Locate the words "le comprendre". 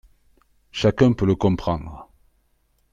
1.27-2.09